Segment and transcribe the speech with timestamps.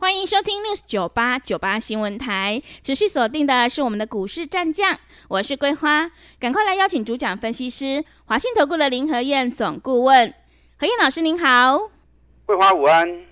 [0.00, 6.08] 欢迎收听 News 九八九八新闻台，持续锁定的是我们的股市战将，我是桂花，
[6.38, 10.32] 赶快来邀请主讲分析师华信投顾的林和燕总顾问，
[10.78, 11.90] 何燕老师您好，
[12.46, 13.26] 桂花午安，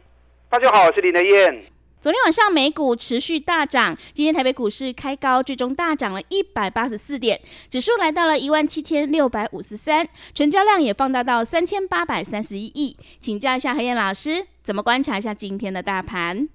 [0.50, 1.66] 大家好，我是林和燕。
[2.00, 7.40] 昨天晚上美股持续大涨，今天台北股市开高，最终大涨了一百八十四点，
[7.70, 12.96] 指数来到了一万七千六百五十三，成交量也放大到三千八百三十一亿。
[13.20, 16.48] 请教一下何燕老师，怎么观察一下今天的大盘？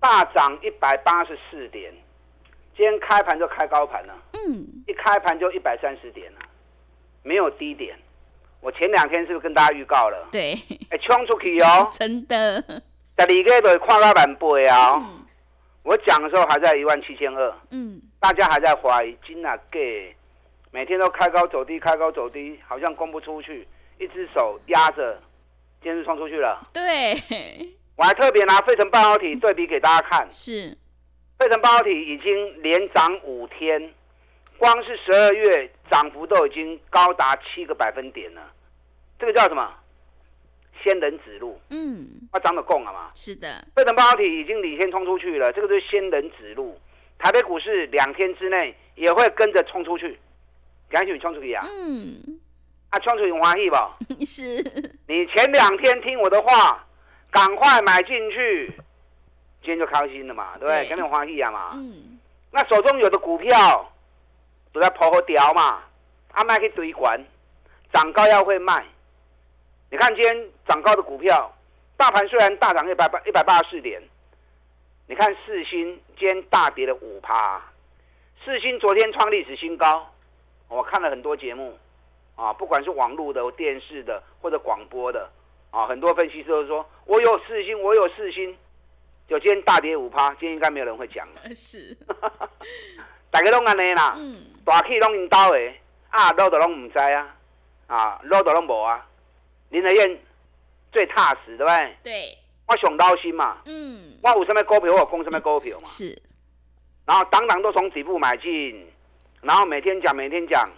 [0.00, 1.92] 大涨一百八十四点，
[2.76, 4.14] 今天开盘就开高盘了。
[4.32, 6.38] 嗯，一开盘就一百三十点了，
[7.22, 7.96] 没有低点。
[8.60, 10.28] 我前两天是不是跟大家预告了？
[10.30, 10.52] 对，
[10.90, 11.88] 哎，冲出去哦！
[11.92, 12.60] 真的，
[13.16, 15.12] 在二个月跨到板背啊！
[15.82, 20.14] 我讲的时候还在一万七千二，嗯，大家还在怀疑金啊给，
[20.72, 25.20] 每天都开高走低，开高走低，好像攻不出去，一只手压着，
[25.80, 26.66] 今天就冲出去了。
[26.72, 27.14] 对。
[27.96, 30.76] 我还特别拿费城半导体对比给大家看，是，
[31.38, 33.90] 费城半导体已经连涨五天，
[34.58, 38.52] 光是十二月涨幅都已经高达七个百分点了，
[39.18, 39.72] 这个叫什么？
[40.84, 43.10] 仙人指路，嗯，它涨得够了嘛？
[43.14, 46.78] 是的，费城半导体已经领先冲出去了，这个是仙人指路，
[47.18, 50.18] 台北股市两天之内也会跟着冲出去，
[50.90, 51.66] 赶紧冲出去啊！
[51.66, 52.38] 嗯，
[52.90, 53.76] 啊，冲出去欢喜不？
[54.26, 54.62] 是，
[55.08, 56.85] 你前两天听我的话。
[57.36, 58.66] 赶快买进去，
[59.60, 60.88] 今天就开心了嘛，对不对？
[60.88, 61.72] 跟你欢喜啊嘛。
[61.74, 62.18] 嗯。
[62.50, 63.92] 那手中有的股票
[64.72, 65.82] 都在抛和掉嘛，
[66.32, 67.22] 阿卖去堆管，
[67.92, 68.82] 涨高要会卖。
[69.90, 71.54] 你看今天涨高的股票，
[71.98, 74.02] 大盘虽然大涨一百八一百八十四点，
[75.06, 77.60] 你看四星今天大跌了五趴，
[78.42, 80.10] 四星昨天创历史新高。
[80.68, 81.78] 我看了很多节目
[82.34, 85.28] 啊，不管是网络的、电视的或者广播的。
[85.76, 88.56] 啊，很多分析师都说我有四星，我有四星，
[89.28, 91.42] 就今天大跌五趴，今天应该没有人会讲了。
[91.54, 91.94] 是，
[93.30, 95.72] 大家拢安尼啦，嗯大气拢因兜的，
[96.08, 97.36] 啊，老的拢唔知啊，
[97.88, 99.06] 啊，老的拢无啊。
[99.68, 100.18] 林德燕
[100.90, 101.96] 最踏实，对不对？
[102.02, 102.38] 对，
[102.68, 103.58] 我上刀心嘛。
[103.66, 104.18] 嗯。
[104.22, 105.84] 我有什么股票，我攻什么股票嘛。
[105.84, 106.18] 是。
[107.04, 108.90] 然后当当都从底部买进，
[109.42, 110.70] 然后每天讲，每天讲，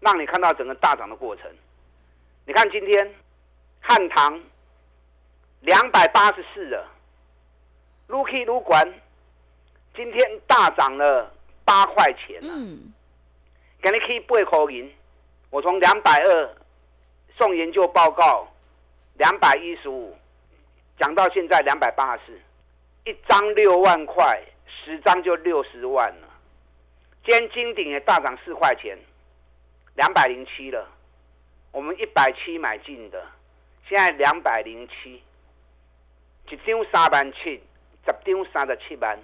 [0.00, 1.50] 让你看到整个大涨的过程。
[2.44, 3.14] 你看今天。
[3.80, 4.40] 汉唐
[5.60, 6.86] 两百八十四了
[8.08, 8.86] ，Lucky 撸管
[9.94, 11.32] 今天大涨了
[11.64, 12.54] 八块钱了，
[13.80, 14.92] 给你可以八块银，
[15.50, 16.56] 我从两百二
[17.36, 18.46] 送研究报告，
[19.14, 20.16] 两百一十五
[20.98, 26.28] 讲到现在两百八十四，一张六万块，十张就六十万了。
[27.24, 28.98] 今天金鼎也大涨四块钱，
[29.94, 30.88] 两百零七了，
[31.72, 33.26] 我们一百七买进的。
[33.88, 35.22] 现在两百零七，
[36.50, 37.58] 一张三万七，
[38.04, 39.18] 十张三十七万。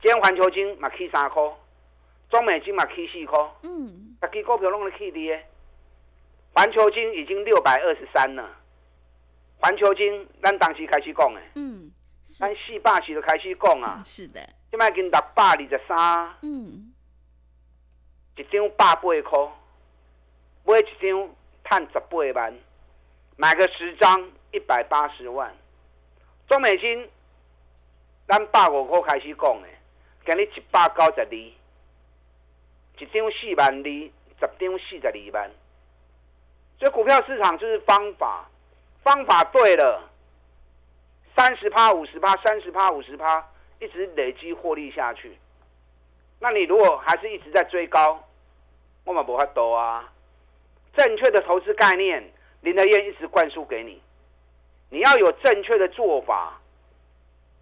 [0.00, 1.42] 今天环球金嘛起三块，
[2.30, 3.38] 中美金嘛起四块。
[3.62, 5.46] 嗯，大支股票拢在起跌。
[6.54, 8.48] 环球金已经六百二十三了。
[9.58, 11.42] 环球金，咱当时开始讲诶。
[11.56, 11.90] 嗯，
[12.22, 14.00] 咱四百时就开始讲啊。
[14.02, 14.40] 是的。
[14.70, 16.34] 现在经六百二十三。
[16.40, 16.94] 嗯。
[18.36, 19.52] 一张百八块，
[20.64, 21.30] 买一张
[21.62, 22.54] 赚十八万。
[23.36, 25.52] 买个十张一百八十万，
[26.46, 27.10] 中美金，
[28.28, 29.68] 咱百五块开始讲的，
[30.24, 31.56] 今日一百九十二，一
[33.12, 35.50] 张四万二，十张四十二万。
[36.78, 38.48] 所以股票市场就是方法，
[39.02, 40.08] 方法对了，
[41.36, 43.44] 三十趴、五十趴、三十趴、五十趴，
[43.80, 45.36] 一直累积获利下去。
[46.38, 48.22] 那你如果还是一直在追高，
[49.02, 50.08] 我们不法多啊。
[50.96, 52.32] 正确的投资概念。
[52.64, 54.00] 林德燕一直灌输给你，
[54.88, 56.58] 你要有正确的做法，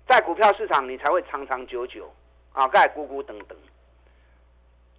[0.07, 2.09] 在股票市场你才会长长久久
[2.53, 2.69] 啊！
[2.69, 3.59] 盖咕咕等等。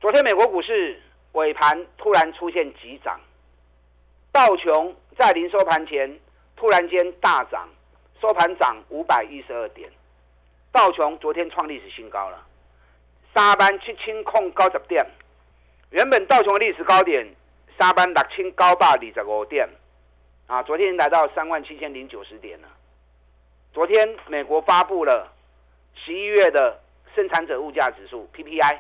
[0.02, 1.02] 昨天美国股市
[1.32, 3.18] 尾盘突然出现急涨，
[4.34, 6.20] 道琼在临收盘前
[6.58, 7.70] 突然间大涨，
[8.22, 9.90] 收盘涨五百一十二点，
[10.74, 12.46] 道琼昨天创历史新高了，
[13.34, 15.02] 三班七千控高十点，
[15.92, 17.26] 原本道琼的历史高点
[17.80, 19.70] 三班六千九百二十五点。
[20.54, 22.68] 啊，昨天来到三万七千零九十点了。
[23.74, 25.34] 昨天美国发布了
[25.96, 26.80] 十一月的
[27.16, 28.78] 生产者物价指数 PPI，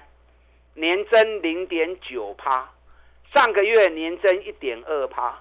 [0.75, 2.69] 年增零点九趴，
[3.33, 5.35] 上个月年增一点二趴，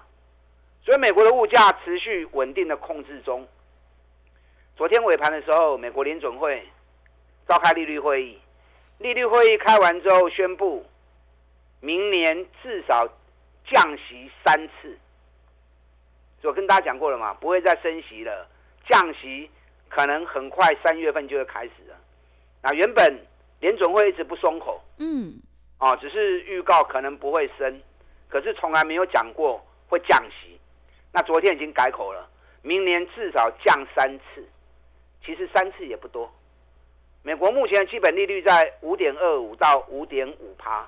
[0.83, 3.47] 所以美国的物价持续稳定的控制中。
[4.75, 6.67] 昨天尾盘的时候，美国联准会
[7.47, 8.39] 召开利率会议，
[8.97, 10.83] 利率会议开完之后宣布，
[11.79, 13.07] 明年至少
[13.67, 14.97] 降息三次。
[16.47, 18.47] 我跟大家讲过了嘛，不会再升息了，
[18.87, 19.49] 降息
[19.89, 21.95] 可能很快三月份就会开始了。
[22.61, 23.17] 那原本
[23.59, 25.33] 联总会一直不松口，嗯，
[25.79, 27.81] 哦，只是预告可能不会升，
[28.27, 30.59] 可是从来没有讲过会降息。
[31.11, 32.29] 那昨天已经改口了，
[32.61, 34.45] 明年至少降三次。
[35.25, 36.29] 其实三次也不多。
[37.21, 40.85] 美国目前的基本利率在五点二五到五点五趴，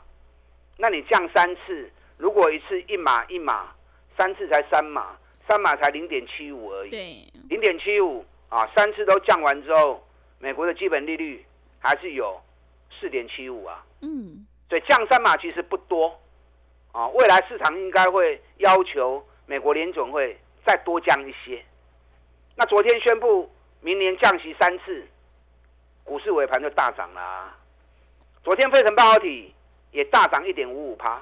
[0.75, 3.73] 那你降三次，如果一次一码一码，
[4.17, 5.15] 三次才三码。
[5.47, 10.03] 三码才零点七五而已，对，零点七五啊，三次都降完之后，
[10.39, 11.45] 美国的基本利率
[11.79, 12.41] 还是有
[12.99, 16.19] 四点七五啊，嗯，所以降三码其实不多
[16.91, 21.63] 啊，未来市场应该会要求美国联总会再多降一些。
[22.55, 23.51] 那昨天宣布
[23.81, 25.05] 明年降息三次，
[26.03, 27.55] 股市尾盘就大涨了。
[28.43, 29.53] 昨天费城半导体
[29.91, 31.21] 也大涨一点五五趴，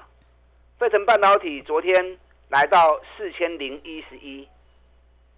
[0.80, 2.18] 费城半导体昨天。
[2.54, 4.48] 来到四千零一十一，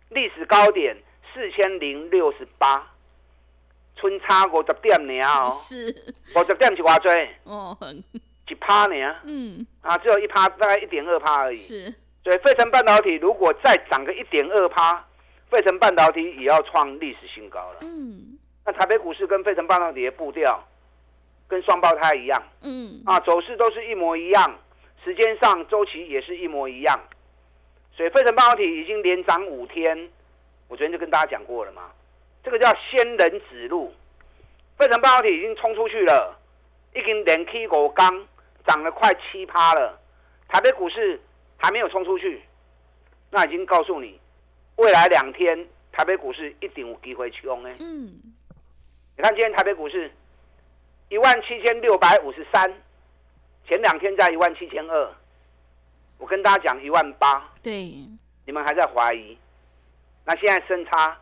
[0.10, 0.94] 历史高点
[1.34, 2.92] 四千零六十八，
[3.96, 7.10] 春差五十点呢哦，是五十点是偌多？
[7.46, 7.78] 哦，
[8.50, 9.16] 一趴呢？
[9.24, 11.56] 嗯，啊，只有一趴，大概一点二趴而已。
[11.56, 15.02] 是，对，费城半导体如果再涨个一点二趴，
[15.50, 17.78] 费城半导体也要创历史新高了。
[17.80, 20.62] 嗯，那台北股市跟费城半导体的步调
[21.48, 24.60] 跟双胞胎一样，嗯，啊，走势都是一模一样。
[25.06, 27.00] 时间上周期也是一模一样，
[27.96, 29.96] 所以费城半导体已经连涨五天，
[30.68, 31.92] 我昨天就跟大家讲过了嘛，
[32.44, 33.94] 这个叫仙人指路，
[34.80, 36.36] 费城半导体已经冲出去了，
[36.96, 38.28] 已经连 K 五刚
[38.66, 40.02] 涨了快七趴了，
[40.48, 41.22] 台北股市
[41.58, 42.42] 还没有冲出去，
[43.30, 44.20] 那已经告诉你，
[44.78, 47.70] 未来两天台北股市一定有机会冲呢。
[47.80, 48.12] 嗯，
[49.16, 50.12] 你看今天台北股市
[51.10, 52.74] 一万七千六百五十三。
[53.68, 55.12] 前两天在一万七千二，
[56.18, 57.92] 我跟大家讲一万八，对，
[58.46, 59.38] 你们还在怀疑，
[60.24, 61.18] 那现在升差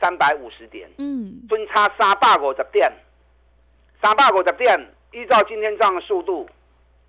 [0.00, 2.90] 三百五十点，嗯，分差三百五十点，
[4.02, 6.48] 三百五十点，依照今天这样的速度，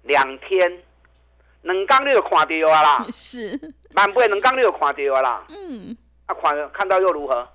[0.04, 0.84] 两天，
[1.64, 3.60] 两刚你就看到啊啦，是，
[3.92, 5.98] 满倍两刚你就看到啊啦，嗯，
[6.28, 7.48] 啊看看到又如何？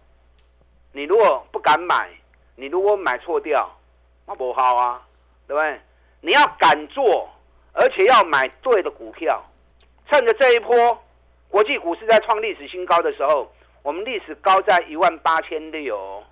[0.92, 2.10] 你如果不敢买，
[2.56, 3.70] 你如果买错掉，
[4.26, 5.06] 那不好啊，
[5.46, 5.80] 对不对？
[6.20, 7.28] 你要敢做，
[7.72, 9.44] 而且要买对的股票，
[10.10, 11.02] 趁着这一波
[11.48, 13.50] 国际股市在创历史新高的时候，
[13.82, 16.22] 我们历史高在一万八千六，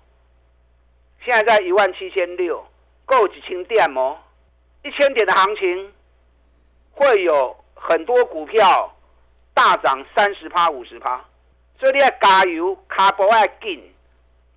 [1.25, 2.63] 现在在一万七千六，
[3.05, 4.17] 够几千点哦？
[4.83, 5.91] 一千点的行情，
[6.91, 8.95] 会有很多股票
[9.53, 11.25] 大涨三十趴、五十趴，
[11.79, 13.93] 所以你要加油，卡不要进，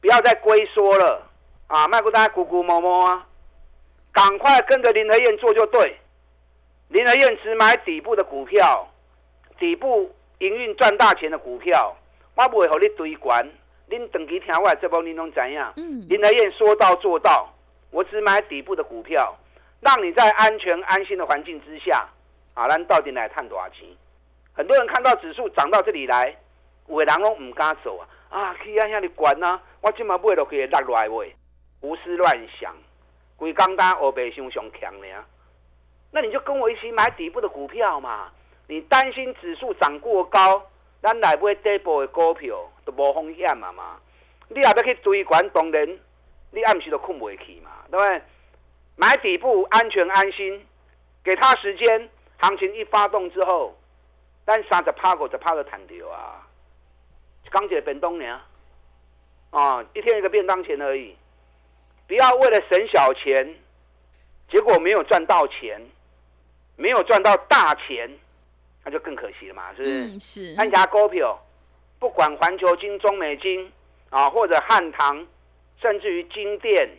[0.00, 1.28] 不要再龟缩了
[1.66, 1.88] 啊！
[1.88, 3.26] 卖股大家咕咕摸摸啊！
[4.12, 5.96] 赶快跟着林和燕做就对，
[6.88, 8.86] 林和燕只买底部的股票，
[9.58, 11.96] 底部营运赚大钱的股票，
[12.34, 13.48] 我不会和你堆关。
[13.86, 15.72] 您长期听我这波您拢怎样？
[15.76, 17.52] 林和燕说到做到，
[17.90, 19.36] 我只买底部的股票，
[19.80, 22.06] 让你在安全安心的环境之下，
[22.54, 23.88] 啊，咱到底来探多少钱？
[24.52, 26.36] 很多人看到指数涨到这里来，
[26.86, 31.34] 有的人拢唔敢走啊，啊，去安遐里管呐，我今嘛买落去落来喂，
[31.80, 32.74] 胡思乱想。
[33.42, 35.06] 为刚刚欧北熊熊强呢，
[36.12, 38.30] 那你就跟我一起买底部的股票嘛。
[38.68, 40.64] 你担心指数涨过高，
[41.02, 43.98] 咱来买底部的股票都无风险嘛嘛。
[44.48, 45.98] 你也要去追管，当然
[46.52, 48.22] 你暗时都困不去嘛，对不对？
[48.94, 50.64] 买底部安全安心，
[51.24, 52.08] 给他时间，
[52.38, 53.76] 行情一发动之后，
[54.46, 56.46] 咱三十趴五十趴都弹掉啊。
[57.50, 58.40] 刚解本东呢，
[59.50, 61.16] 啊，一天一个便当钱而已。
[62.12, 63.56] 不要为了省小钱，
[64.50, 65.80] 结果没有赚到钱，
[66.76, 68.06] 没有赚到大钱，
[68.84, 70.20] 那就更可惜了嘛，是不是？
[70.20, 70.54] 是。
[70.58, 71.42] 安家股票，
[71.98, 73.72] 不管环球金、中美金
[74.10, 75.26] 啊，或者汉唐，
[75.80, 76.90] 甚至于金店，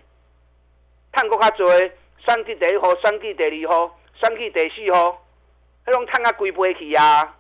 [1.12, 1.68] 探过较多，
[2.18, 5.24] 选去第一号，选去第二号，选去第四号，
[5.86, 7.38] 那种探啊贵不起啊！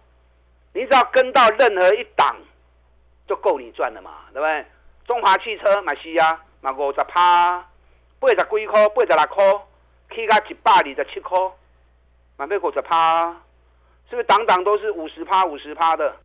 [0.74, 2.38] 你只要跟到任何一档，
[3.28, 4.64] 就够你赚了嘛，对不对？
[5.08, 6.40] 中华汽车买西啊。
[6.64, 7.68] 嘛五十趴，
[8.20, 9.44] 八十几块，八十六块，
[10.16, 11.38] 起到一百二十七块，
[12.38, 13.26] 嘛要五十趴，
[14.10, 14.24] 是不是？
[14.24, 16.16] 档档都是五十趴、五十趴的，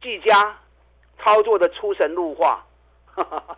[0.00, 0.56] 技嘉
[1.18, 2.64] 操作的出神入化，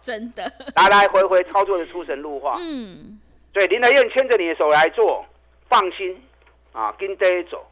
[0.01, 2.57] 真的，来来回回操作的出神入化。
[2.59, 3.21] 嗯，
[3.53, 5.27] 对，林德燕牵着你的手来做，
[5.69, 6.27] 放心
[6.73, 7.67] 啊，跟着走。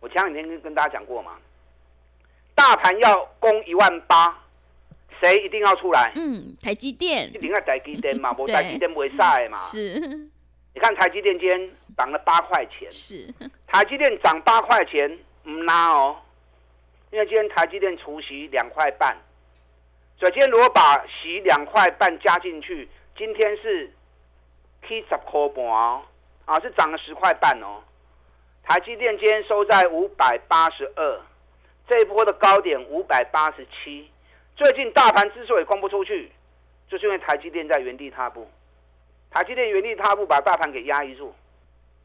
[0.00, 1.36] 我前两天跟跟大家讲过嘛，
[2.56, 4.36] 大盘要攻一万八，
[5.20, 6.12] 谁一定要出来？
[6.14, 9.56] 嗯，台积电一定要台积电嘛， 无台积电不会晒嘛。
[9.58, 9.98] 是，
[10.74, 13.32] 你看台积电今天涨了八块钱，是
[13.66, 16.16] 台积电涨八块钱，唔拉哦，
[17.10, 19.16] 因为今天台积电除息两块半，
[20.18, 23.92] 所以今天如果把息两块半加进去，今天是
[24.86, 26.02] 七十块半哦，
[26.44, 27.82] 啊，是涨了十块半哦。
[28.62, 31.20] 台积电今天收在五百八十二，
[31.88, 34.10] 这一波的高点五百八十七。
[34.56, 36.32] 最近大盘之所以攻不出去，
[36.88, 38.50] 就是因为台积电在原地踏步。
[39.30, 41.34] 台积电原地踏步，把大盘给压抑住。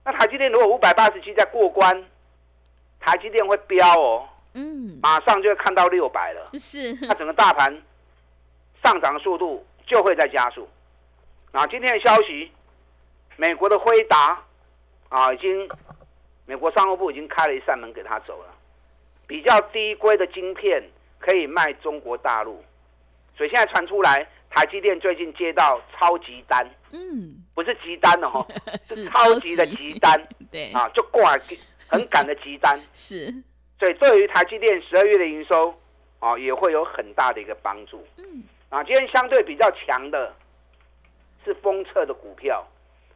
[0.04, 2.06] 那台积电如果五百八十七再过关，
[3.00, 6.52] 台积电会飙哦，嗯，马上就会看到六百了。
[6.60, 7.82] 是，那整个大盘
[8.84, 10.68] 上涨的速度就会在加速。
[11.52, 12.52] 那，今天的消息，
[13.38, 14.44] 美国的辉达
[15.10, 15.70] 啊，已经。
[16.48, 18.54] 美国商务部已经开了一扇门给他走了，
[19.26, 20.84] 比较低规的晶片
[21.22, 22.62] 可以卖中国大陆，
[23.38, 28.46] 所以现在传出来，台积电最近接到超级单，嗯，不是急单哦，
[28.84, 31.38] 是超级的急单， 对，啊，就挂
[31.88, 33.34] 很赶的急单，是，
[33.80, 35.74] 所以对于台积电十二月的营收
[36.20, 40.34] 啊，也会有很大的一个帮助，嗯，啊，今天相对比较强的
[41.46, 42.68] 是封测的股票，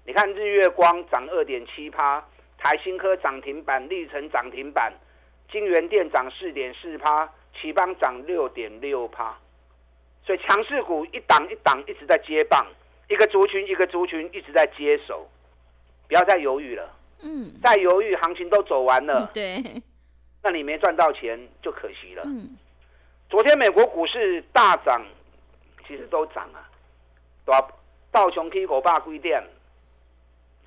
[0.06, 2.24] 你看日月光涨二点七趴。
[2.58, 4.92] 台新科涨停板，立成涨停板，
[5.52, 9.38] 金源店涨四点四趴，奇邦涨六点六趴，
[10.26, 12.66] 所以强势股一档一档一直在接棒，
[13.10, 15.28] 一个族群一个族群一直在接手，
[16.08, 16.98] 不要再犹豫了。
[17.22, 19.32] 嗯，再犹豫行情都走完了。
[19.34, 19.82] 对，
[20.44, 22.24] 那你没赚到钱就可惜了。
[22.26, 22.56] 嗯，
[23.30, 25.02] 昨天美国股市大涨，
[25.88, 26.70] 其实都涨啊，
[27.46, 27.72] 道
[28.12, 29.44] 道琼 K 股霸规点。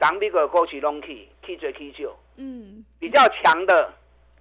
[0.00, 2.16] 涨美国股市拢去，去最去少。
[2.36, 3.92] 嗯，比较强的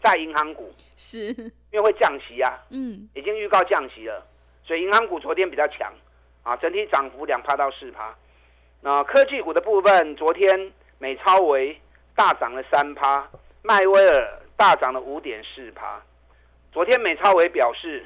[0.04, 1.34] 在银行股，是，
[1.78, 2.60] 因为会降息啊。
[2.70, 4.26] 嗯，已经预告降息了，
[4.64, 5.94] 所以银行股昨天比较强，
[6.42, 8.14] 啊，整体涨幅两趴到四趴。
[8.82, 11.80] 那科技股的部分，昨天美超维
[12.16, 13.30] 大涨了三趴，
[13.62, 16.02] 迈威尔大涨了五点四趴。
[16.72, 18.06] 昨天美超维表示，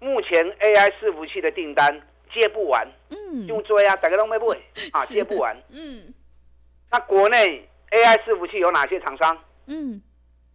[0.00, 2.00] 目前 AI 伺服器的订单
[2.32, 4.58] 接不完，嗯，用追啊，大家都没买，
[4.92, 6.12] 啊，接不完，嗯。
[6.90, 9.38] 那国内 AI 伺服器有哪些厂商？
[9.66, 10.00] 嗯，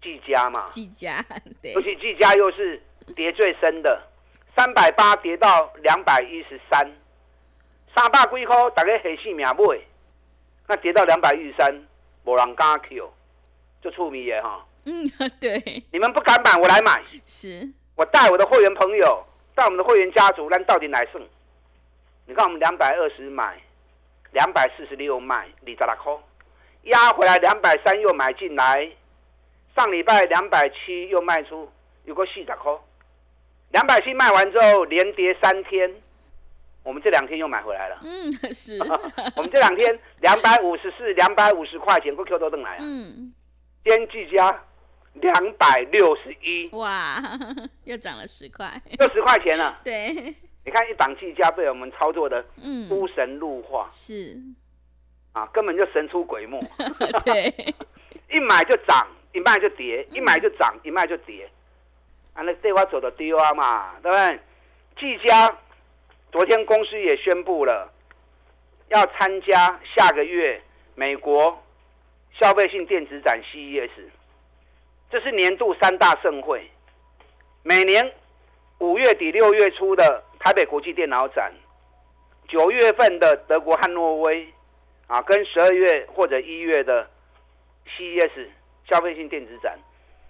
[0.02, 1.24] 技嘉嘛，技嘉，
[1.62, 2.82] 对，尤其技嘉又是
[3.16, 4.02] 跌最深的，
[4.56, 6.90] 三百八跌到两百一十三，
[7.96, 9.80] 三百几块大概黑死命买，
[10.68, 11.84] 那跌到两百一十三，
[12.24, 13.12] 无人敢 Q，
[13.82, 14.66] 就出名的哈。
[14.86, 15.06] 嗯，
[15.40, 17.04] 对，你们不敢买，我来买。
[17.26, 21.22] 是，我带我的会员朋友，带我们的会员家族，那到底来胜？
[22.26, 23.60] 你看我们两百二十买，
[24.32, 26.14] 两百四十六卖，二十六块。
[26.84, 28.90] 压回来两百三又买进来，
[29.80, 31.72] 上礼拜两百七又卖出，
[32.04, 32.78] 有个四十块。
[33.72, 35.90] 两百七卖完之后连跌三天，
[36.84, 38.02] 我们这两天又买回来了。
[38.04, 38.78] 嗯，是。
[39.38, 42.78] 我们这两天两百五十四、两百五十块钱，过 Q 都登来啊。
[42.82, 43.34] 嗯。
[43.86, 44.66] 天计价
[45.14, 46.68] 两百六十一。
[46.74, 47.24] 哇，
[47.86, 48.82] 又涨了十块。
[49.00, 49.80] 六十块钱了。
[49.86, 50.36] 对。
[50.66, 53.88] 你看一档计价被我们操作的，嗯，出神入化。
[53.90, 54.38] 是。
[55.32, 56.60] 啊，根本就神出鬼没。
[57.24, 57.48] 对，
[58.30, 61.50] 一买就涨，一卖就跌，一买就涨，一卖就跌。
[62.34, 64.40] 啊，那这话走的丢啊嘛，对不对？
[64.98, 65.58] 技嘉
[66.32, 67.92] 昨天公司也宣布了，
[68.90, 70.62] 要参加下个月
[70.96, 71.62] 美国
[72.40, 73.90] 消费性电子展 CES，
[75.10, 76.70] 这是年度三大盛会。
[77.64, 78.14] 每年
[78.80, 81.54] 五月底六月初的台北国际电脑展，
[82.48, 84.48] 九月份的德国汉诺威。
[85.08, 87.10] 啊，跟十二月或者一月的
[87.88, 88.48] CES
[88.90, 89.78] 消费性电子展，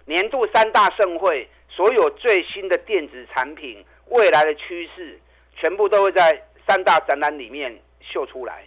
[0.04, 5.18] 年度三大盛会，所有最新的电子产品、未来的趋势，
[5.56, 8.64] 全部都会在三大展览里面秀出来。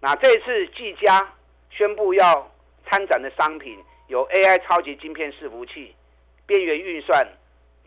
[0.00, 1.32] 那这次技嘉
[1.70, 2.50] 宣布要
[2.86, 3.78] 参展的商品
[4.08, 5.94] 有 AI 超级晶片伺服器、
[6.46, 7.26] 边缘运算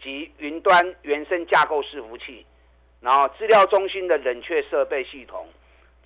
[0.01, 2.46] 及云端原生架构伺服器，
[3.00, 5.48] 然后资料中心的冷却设备系统。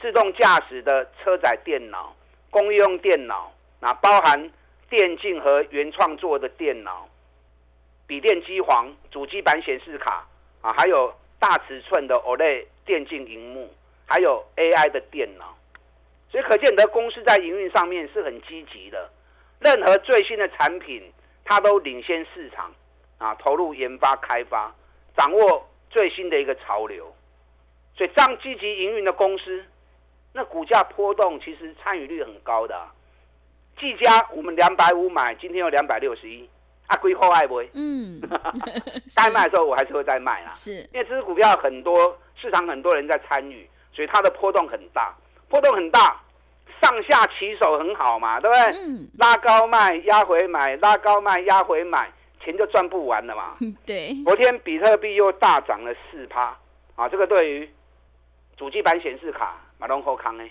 [0.02, 2.16] 自动驾驶的车载电脑、
[2.50, 4.52] 公用电脑，那包含
[4.89, 7.10] 电竞和原创作的电脑、
[8.08, 10.27] 笔电机皇、主机板显示卡
[10.62, 13.74] 啊，还有大尺寸的 OLED 电竞荧幕，
[14.06, 15.58] 还有 AI 的电脑。
[16.30, 19.10] 所以可见得公司在营运上面是很积极的，
[19.60, 21.01] 任何最新的产品，
[21.44, 22.74] 它都领先市场
[23.18, 24.74] 啊，投入研发开发，
[25.15, 27.15] 掌握最新的一个潮流。
[27.96, 29.65] 所以这样积极营运的公司。
[30.34, 32.77] 那股价波动其实参与率很高的，
[33.79, 36.48] 技嘉我们两百五买，今天有两百六十一，
[36.88, 37.70] 啊，归后爱不会？
[37.74, 38.22] 嗯，
[39.15, 40.51] 该卖的时候我还是会再卖啦。
[40.53, 45.13] 是，因为这支股票很多市场很多人在参与，所以它的波动很大，
[45.50, 46.22] 波动很大，
[46.82, 48.79] 上下起手很好嘛，对不对？
[48.79, 49.10] 嗯。
[49.17, 52.10] 拉高卖，压回买，拉高卖，压回买，
[52.44, 53.58] 钱就赚不完了嘛。
[53.86, 54.15] 对。
[54.24, 56.58] 昨天比特币又大涨了四趴，
[56.96, 57.70] 啊，这个对于
[58.55, 60.50] 主机板显示卡马龙后康呢，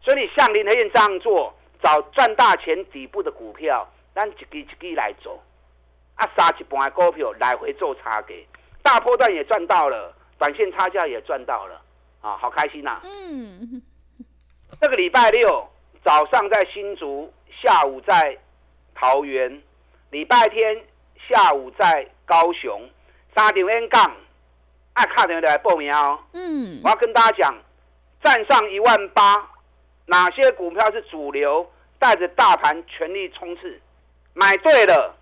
[0.00, 1.52] 所以你像林和燕这样做。
[1.82, 5.40] 找赚大钱底部的股票，咱一支一支来做，
[6.16, 8.34] 啊，杀一半的股票来回做差价，
[8.82, 11.80] 大波段也赚到了，短线差价也赚到了，
[12.20, 13.00] 啊，好开心呐！
[13.04, 13.80] 嗯，
[14.80, 15.68] 这个礼拜六
[16.04, 17.32] 早上在新竹，
[17.62, 18.36] 下午在
[18.94, 19.62] 桃园，
[20.10, 20.84] 礼拜天
[21.28, 22.88] 下午在高雄，
[23.36, 24.16] 三点 N 杠，
[24.94, 26.18] 爱看的来报名哦。
[26.32, 27.54] 嗯，我要跟大家讲，
[28.22, 29.48] 站上一万八。
[30.08, 33.78] 哪些股票是主流，带着大盘全力冲刺，
[34.32, 35.14] 买对了，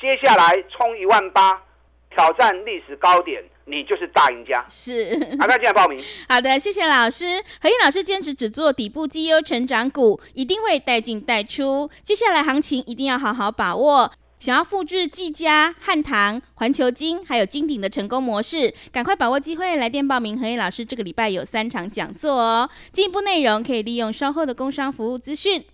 [0.00, 1.62] 接下来冲一万八，
[2.10, 4.64] 挑战历史高点，你就是大赢家。
[4.68, 6.04] 是，好，那进来报名。
[6.28, 7.24] 好的，谢谢老师。
[7.60, 11.88] 何燕老师坚持只做底部绩优成长股，一定会带进带出。
[12.02, 14.12] 接下来行情一定要好好把握。
[14.42, 20.36] 想要复制技嘉、汉唐、环球金还有金鼎的成功模式，赶快把握机会来电报名。
[20.36, 25.64] 何燕老师这个礼拜有三场讲座哦，进一步内容可以利用稍后的工商服务资讯。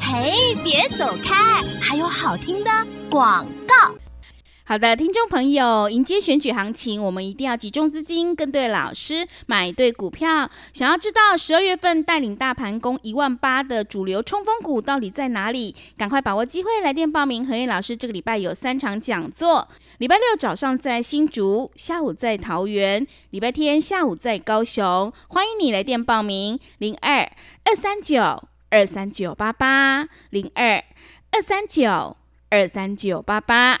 [0.00, 2.70] 嘿，别走开，还有好听的
[3.08, 3.94] 广告。
[4.68, 10.50] 好的，听众朋友，迎接选举行情，我们一定要集中资金，跟对老师，买对股票。
[10.74, 15.74] 想要知道十二月份带领大盘攻一万八的主流冲锋股到底在哪里？
[15.96, 17.46] 赶快把握机会来电报名。
[17.46, 25.10] 何燕老师这个礼拜有三场讲座，礼拜六早上在新竹，下午在桃园，礼拜天下午在高雄。
[25.28, 27.20] 欢迎你来电报名，零二
[27.64, 28.20] 二三九
[28.68, 30.84] 二三九八八，零二
[31.30, 32.18] 二三九
[32.50, 33.80] 二三九八八。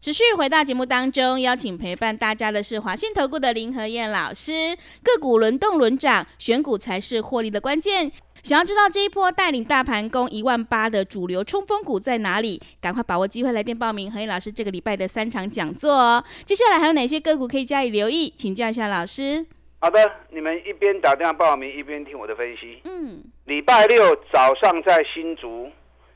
[0.00, 4.74] 持续回到节目当中，邀请陪伴大家的是华信投顾的林和燕老师。
[5.02, 8.10] 个股轮动轮涨，选股才是获利的关键。
[8.42, 12.58] 想要知道这一波带领大盘攻一万八的主流冲锋股在哪里？
[12.80, 16.24] 赶快把握机会来电报名何燕老师这个礼拜的三场讲座哦。
[16.46, 18.32] 接下来还有哪些个股可以加以留意？
[18.34, 19.44] 请教一下老师。
[19.80, 22.80] 好的，你们一边打电话报名，一边听我的分析。
[22.84, 25.70] 嗯，礼拜六早上在新竹，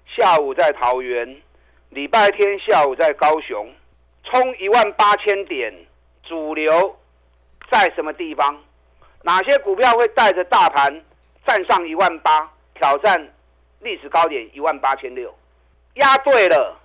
[0.07, 1.37] 下午在桃园，
[1.95, 3.73] 礼拜天下午在高雄，
[4.25, 5.73] 冲一万八千点，
[6.25, 6.99] 主流
[7.71, 8.61] 在什么地方？
[9.23, 11.05] 哪些股票会带着大盘？
[11.47, 13.33] 站上一万八，挑战
[13.79, 15.33] 历史高点一万八千六，
[15.95, 16.77] 压对了，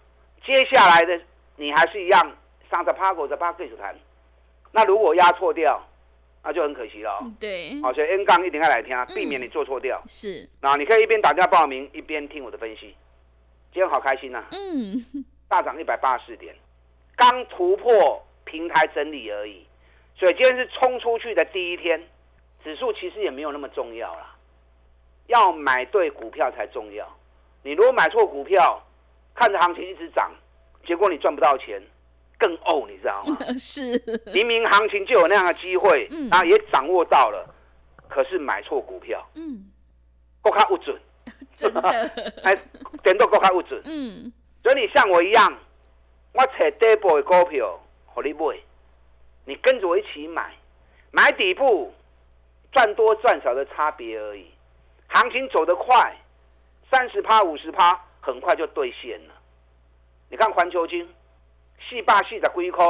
[0.45, 1.19] 接下来的
[1.55, 2.31] 你还是一样
[2.69, 3.95] 上着趴，狗着趴，对着谈。
[4.71, 5.83] 那如果压错掉，
[6.43, 7.19] 那就很可惜了。
[7.39, 9.99] 对，好，所以 N 杠一定要来听，避免你做错掉。
[10.07, 12.93] 是，那你可以一边打电话报名，一边听我的分析。
[13.71, 14.43] 今天好开心呐！
[14.51, 15.05] 嗯，
[15.47, 16.55] 大涨一百八十四点，
[17.15, 19.65] 刚突破平台整理而已，
[20.15, 22.01] 所以今天是冲出去的第一天，
[22.63, 24.35] 指数其实也没有那么重要啦。
[25.27, 27.07] 要买对股票才重要。
[27.61, 28.81] 你如果买错股票，
[29.35, 30.31] 看着行情一直涨，
[30.85, 31.79] 结果你赚不到钱，
[32.39, 33.37] 更呕，你知道吗？
[33.59, 34.01] 是。
[34.33, 37.47] 明明行情就有那样的机会，然后也掌握到了，
[38.07, 39.69] 可是买错股票，嗯，
[40.41, 40.99] 够看不准，
[41.59, 41.81] 真的，
[42.43, 42.55] 哎，
[43.03, 44.31] 点都够卡不准，嗯。
[44.63, 45.57] 所以你像我一样，
[46.33, 48.57] 我找底部的股票，和你买，
[49.45, 50.53] 你跟着我一起买，
[51.11, 51.93] 买底部，
[52.71, 54.45] 赚多赚少的差别而已。
[55.07, 56.15] 行情走得快，
[56.91, 59.33] 三十趴、五十趴，很快就兑现了。
[60.29, 61.07] 你看环球金，
[61.89, 62.85] 四百四十几块，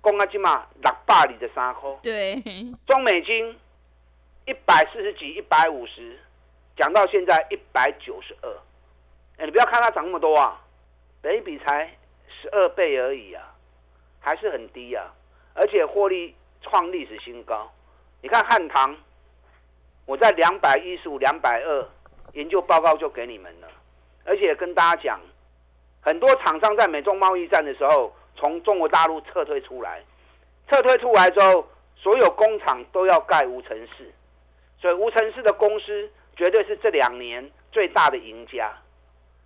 [0.00, 1.90] 公阿金嘛六百二十三块。
[2.02, 2.42] 对。
[2.86, 3.58] 中美金
[4.46, 6.18] 一百四十几、一百五十，
[6.80, 8.50] 讲到现在一百九十二。
[9.36, 10.58] 哎，你不要看它涨那么多啊，
[11.22, 11.94] 每比才
[12.26, 13.54] 十二倍而已啊，
[14.18, 15.04] 还是很低啊，
[15.52, 17.70] 而且获利创历史新高。
[18.22, 18.96] 你看汉唐。
[20.06, 21.88] 我在两百一十五、两百二
[22.32, 23.68] 研究报告就给你们了，
[24.24, 25.20] 而且跟大家讲，
[26.00, 30.02] 很多厂商在美中贸易战的时候从中国大陆撤退出来，
[30.68, 31.64] 撤退出来之后，
[31.94, 34.12] 所有工厂都要盖无尘室，
[34.80, 38.72] 所以无尘室的公司绝对是这两年最大的赢家。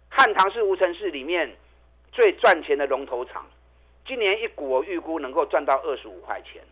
[0.09, 1.53] 汉唐是无尘市里面
[2.13, 3.45] 最赚钱的龙头厂，
[4.07, 6.63] 今年一股我预估能够赚到二十五块钱。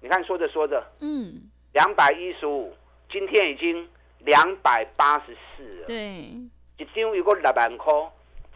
[0.00, 1.42] 你看说着说着，嗯，
[1.74, 2.74] 两百一十五。
[3.08, 3.88] 今天已经
[4.20, 5.96] 两百八十四了，对，
[6.78, 7.92] 一张有个六万块，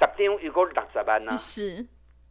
[0.00, 1.36] 十张有个六十万呢。
[1.36, 1.86] 是，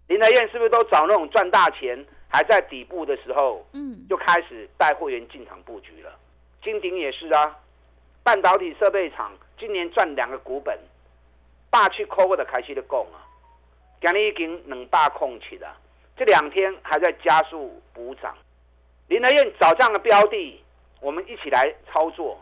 [0.08, 6.20] 林德燕是不是都找那种赚大钱还在底部的时候，嗯，就开始带会员进场布局了。
[6.64, 7.56] 金鼎也是啊，
[8.26, 10.76] 半导体设备厂今年赚两个股本，
[11.70, 13.22] 霸去扣我的开始的供啊，
[14.02, 15.78] 今日已经两大空起了，
[16.18, 18.36] 这两天还在加速补涨。
[19.10, 20.60] 林德燕找这样的标的，
[21.02, 22.36] 我们一起来操作，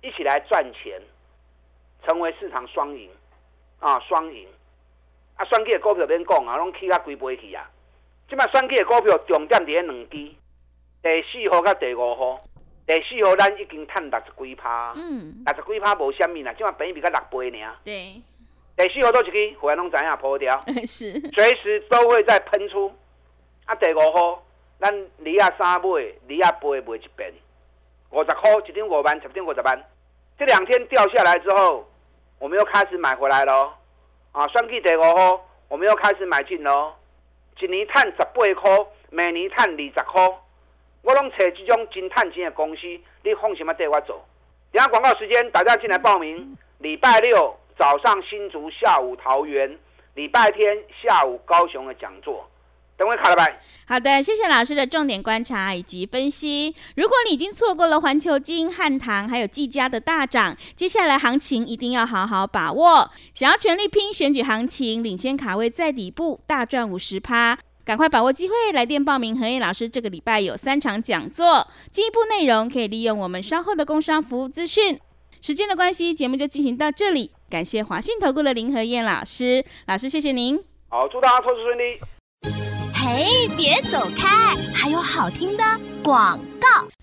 [0.00, 0.98] 一起来赚钱，
[2.06, 3.10] 成为市场双赢
[3.80, 4.48] 啊，双赢。
[5.36, 7.70] 啊，选举的股票边讲啊，拢起啊几倍去啊！
[8.26, 10.16] 即摆选举的股票重点伫咧两支，
[11.02, 12.40] 第四号甲第五号。
[12.86, 17.74] 第四号咱已经赚六十几趴，嗯，六十几趴无虾米啦，即摆比比较六倍尔。
[17.82, 18.20] 对，
[18.76, 22.92] 第四号都一支，会员拢知影破掉， 是，随时都会再喷出。
[23.64, 24.44] 啊，第五号
[24.78, 27.32] 咱二啊三买，二啊八卖一遍，
[28.10, 29.84] 五十块一点五万，十点五十万。
[30.38, 31.88] 这两天掉下来之后，
[32.38, 33.72] 我们又开始买回来咯。
[34.32, 36.94] 啊，算计第五号，我们又开始买进咯。
[37.60, 40.38] 一年赚十八块，每年赚二十块。
[41.04, 42.86] 我拢找这种真赚钱的公司，
[43.22, 44.24] 你放心么带我走？
[44.72, 46.56] 等下广告时间，大家进来报名。
[46.78, 49.78] 礼拜六早上新竹，下午桃园，
[50.14, 52.48] 礼拜天下午高雄的讲座。
[52.96, 53.60] 等会卡了拜。
[53.86, 56.74] 好的，谢谢老师的重点观察以及分析。
[56.96, 63.10] 如果你已经错过了环球金、汉唐还有技嘉的大涨，接下来行情一定要好好把握。
[63.34, 69.38] 想要全力拼选举行情，领先卡位在底部，大赚五十趴，赶快把握机会，来电报名。
[69.38, 74.98] 何燕老师这个礼拜有三场讲座，进一步内容可以利用我们稍后的工商服务资讯。
[75.42, 77.32] 时间的关系，节目就进行到这里。
[77.50, 80.58] 感谢华信投顾的林何燕老师，老师谢谢您。
[80.88, 82.00] 好，祝大家投资顺利。
[82.94, 84.54] 嘿，别走开！
[84.74, 85.62] 还有好听的
[86.02, 86.93] 广告。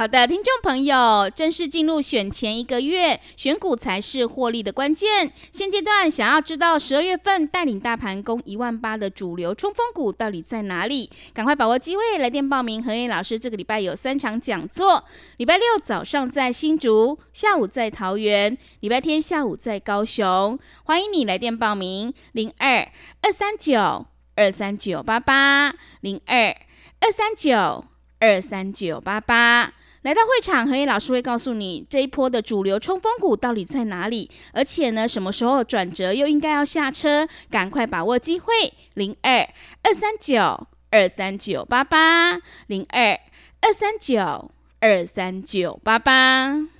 [0.00, 5.30] 好的，听众朋友，正式进入选前一个月，选股才是获利的关键。
[5.52, 11.10] 现阶段想要知道十二月份带领大盘攻一万八的主流冲锋股到底在哪里？
[11.34, 12.82] 赶快把握机会，来电报名。
[12.82, 15.04] 何燕老师这个礼拜有三场讲座：
[15.36, 20.58] 礼拜六早上在新竹，下午在桃园，礼拜天下午在高雄。
[20.84, 24.06] 欢迎你来电报名：零二二三九。
[24.34, 26.56] 二三九八八零二
[27.00, 27.84] 二三九
[28.18, 38.52] 二三九八八，来到会场，何以老师会告诉你这一波的主流冲锋股到底在哪里，而且呢，什么时候转折又应该要下车，赶快把握机会。
[38.94, 39.46] 零二
[39.82, 43.20] 二三九二三九八八零二
[43.60, 46.79] 二三九二三九八八。